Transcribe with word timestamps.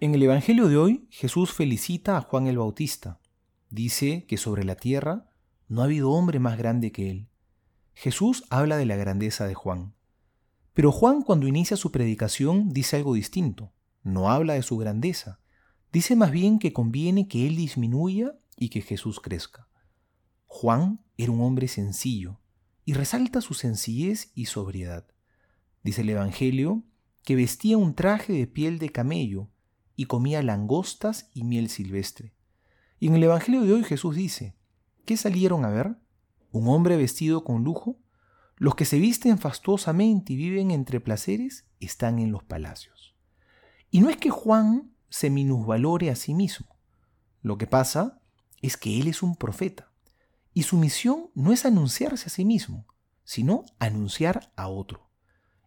Evangelio 0.00 0.68
de 0.68 0.76
hoy, 0.76 1.06
Jesús 1.10 1.52
felicita 1.52 2.16
a 2.16 2.20
Juan 2.20 2.46
el 2.46 2.58
Bautista. 2.58 3.20
Dice 3.70 4.24
que 4.26 4.36
sobre 4.36 4.64
la 4.64 4.76
tierra 4.76 5.30
no 5.68 5.80
ha 5.80 5.84
habido 5.84 6.10
hombre 6.10 6.38
más 6.38 6.58
grande 6.58 6.92
que 6.92 7.10
él. 7.10 7.28
Jesús 7.94 8.44
habla 8.50 8.76
de 8.76 8.86
la 8.86 8.96
grandeza 8.96 9.46
de 9.46 9.54
Juan. 9.54 9.94
Pero 10.72 10.90
Juan 10.90 11.22
cuando 11.22 11.46
inicia 11.46 11.76
su 11.76 11.92
predicación 11.92 12.70
dice 12.70 12.96
algo 12.96 13.14
distinto. 13.14 13.72
No 14.02 14.30
habla 14.30 14.54
de 14.54 14.62
su 14.62 14.76
grandeza. 14.76 15.40
Dice 15.92 16.16
más 16.16 16.32
bien 16.32 16.58
que 16.58 16.72
conviene 16.72 17.28
que 17.28 17.46
él 17.46 17.56
disminuya 17.56 18.36
y 18.56 18.68
que 18.70 18.82
Jesús 18.82 19.20
crezca. 19.20 19.68
Juan 20.46 21.00
era 21.16 21.32
un 21.32 21.40
hombre 21.40 21.68
sencillo 21.68 22.40
y 22.84 22.94
resalta 22.94 23.40
su 23.40 23.54
sencillez 23.54 24.32
y 24.34 24.46
sobriedad. 24.46 25.06
Dice 25.82 26.02
el 26.02 26.10
Evangelio 26.10 26.82
que 27.22 27.36
vestía 27.36 27.78
un 27.78 27.94
traje 27.94 28.32
de 28.32 28.46
piel 28.46 28.78
de 28.78 28.90
camello 28.90 29.48
y 29.96 30.06
comía 30.06 30.42
langostas 30.42 31.30
y 31.34 31.44
miel 31.44 31.68
silvestre. 31.68 32.34
Y 32.98 33.08
en 33.08 33.16
el 33.16 33.24
Evangelio 33.24 33.62
de 33.62 33.72
hoy 33.72 33.84
Jesús 33.84 34.16
dice, 34.16 34.56
¿qué 35.04 35.16
salieron 35.16 35.64
a 35.64 35.70
ver? 35.70 35.96
¿Un 36.52 36.68
hombre 36.68 36.96
vestido 36.96 37.44
con 37.44 37.64
lujo? 37.64 37.98
Los 38.56 38.74
que 38.76 38.84
se 38.84 38.98
visten 38.98 39.38
fastuosamente 39.38 40.32
y 40.32 40.36
viven 40.36 40.70
entre 40.70 41.00
placeres 41.00 41.66
están 41.80 42.18
en 42.18 42.32
los 42.32 42.44
palacios. 42.44 43.14
Y 43.90 44.00
no 44.00 44.08
es 44.08 44.16
que 44.16 44.30
Juan 44.30 44.92
se 45.08 45.30
minusvalore 45.30 46.10
a 46.10 46.16
sí 46.16 46.34
mismo. 46.34 46.66
Lo 47.42 47.58
que 47.58 47.66
pasa 47.66 48.20
es 48.62 48.76
que 48.76 49.00
él 49.00 49.08
es 49.08 49.22
un 49.22 49.36
profeta. 49.36 49.92
Y 50.52 50.62
su 50.62 50.76
misión 50.76 51.30
no 51.34 51.52
es 51.52 51.66
anunciarse 51.66 52.26
a 52.26 52.30
sí 52.30 52.44
mismo, 52.44 52.86
sino 53.24 53.64
anunciar 53.78 54.52
a 54.56 54.68
otro. 54.68 55.10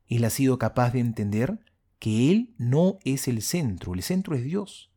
Él 0.08 0.24
ha 0.24 0.30
sido 0.30 0.58
capaz 0.58 0.92
de 0.92 1.00
entender 1.00 1.60
que 2.00 2.32
Él 2.32 2.54
no 2.58 3.00
es 3.04 3.28
el 3.28 3.42
centro, 3.42 3.94
el 3.94 4.04
centro 4.04 4.36
es 4.36 4.44
Dios. 4.44 4.92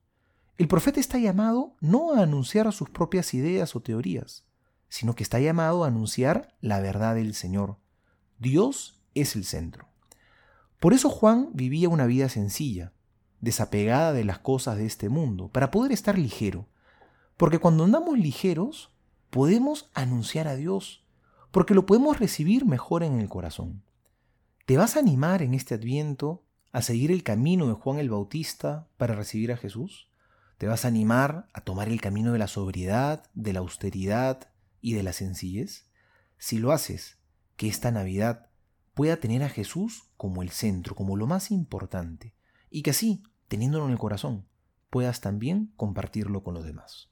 El 0.58 0.68
profeta 0.68 1.00
está 1.00 1.18
llamado 1.18 1.74
no 1.80 2.14
a 2.14 2.22
anunciar 2.22 2.70
sus 2.72 2.90
propias 2.90 3.32
ideas 3.32 3.74
o 3.74 3.80
teorías, 3.80 4.44
sino 4.88 5.14
que 5.14 5.22
está 5.22 5.40
llamado 5.40 5.84
a 5.84 5.86
anunciar 5.86 6.54
la 6.60 6.80
verdad 6.80 7.14
del 7.14 7.34
Señor. 7.34 7.78
Dios 8.38 9.00
es 9.14 9.36
el 9.36 9.44
centro. 9.44 9.88
Por 10.78 10.92
eso 10.92 11.08
Juan 11.08 11.50
vivía 11.54 11.88
una 11.88 12.06
vida 12.06 12.28
sencilla, 12.28 12.92
desapegada 13.40 14.12
de 14.12 14.24
las 14.24 14.38
cosas 14.38 14.76
de 14.76 14.86
este 14.86 15.08
mundo, 15.08 15.48
para 15.48 15.70
poder 15.70 15.92
estar 15.92 16.18
ligero. 16.18 16.68
Porque 17.36 17.58
cuando 17.58 17.84
andamos 17.84 18.18
ligeros, 18.18 18.90
podemos 19.30 19.90
anunciar 19.94 20.48
a 20.48 20.56
Dios, 20.56 21.06
porque 21.50 21.74
lo 21.74 21.86
podemos 21.86 22.18
recibir 22.18 22.66
mejor 22.66 23.02
en 23.02 23.18
el 23.18 23.28
corazón. 23.28 23.82
¿Te 24.66 24.76
vas 24.76 24.96
a 24.96 25.00
animar 25.00 25.42
en 25.42 25.54
este 25.54 25.74
adviento 25.74 26.44
a 26.72 26.82
seguir 26.82 27.10
el 27.10 27.22
camino 27.22 27.66
de 27.66 27.74
Juan 27.74 27.98
el 27.98 28.10
Bautista 28.10 28.88
para 28.96 29.14
recibir 29.14 29.52
a 29.52 29.56
Jesús? 29.56 30.08
¿Te 30.58 30.66
vas 30.66 30.84
a 30.84 30.88
animar 30.88 31.48
a 31.52 31.62
tomar 31.62 31.88
el 31.88 32.00
camino 32.00 32.32
de 32.32 32.38
la 32.38 32.48
sobriedad, 32.48 33.24
de 33.34 33.52
la 33.52 33.60
austeridad 33.60 34.50
y 34.80 34.94
de 34.94 35.02
la 35.02 35.12
sencillez? 35.12 35.86
Si 36.38 36.58
lo 36.58 36.72
haces, 36.72 37.18
que 37.56 37.68
esta 37.68 37.90
Navidad 37.90 38.50
pueda 38.94 39.16
tener 39.16 39.42
a 39.42 39.48
Jesús 39.48 40.10
como 40.16 40.42
el 40.42 40.50
centro, 40.50 40.94
como 40.94 41.16
lo 41.16 41.26
más 41.26 41.50
importante, 41.50 42.34
y 42.70 42.82
que 42.82 42.90
así, 42.90 43.22
teniéndolo 43.48 43.86
en 43.86 43.92
el 43.92 43.98
corazón, 43.98 44.46
puedas 44.90 45.20
también 45.20 45.72
compartirlo 45.76 46.42
con 46.42 46.54
los 46.54 46.64
demás. 46.64 47.10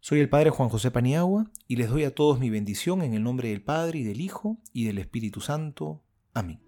Soy 0.00 0.20
el 0.20 0.28
Padre 0.28 0.50
Juan 0.50 0.68
José 0.68 0.90
Paniagua 0.90 1.50
y 1.66 1.76
les 1.76 1.90
doy 1.90 2.04
a 2.04 2.14
todos 2.14 2.38
mi 2.38 2.50
bendición 2.50 3.02
en 3.02 3.14
el 3.14 3.22
nombre 3.22 3.48
del 3.48 3.62
Padre 3.62 3.98
y 3.98 4.04
del 4.04 4.20
Hijo 4.20 4.58
y 4.72 4.84
del 4.84 4.98
Espíritu 4.98 5.40
Santo. 5.40 6.02
Amén. 6.34 6.67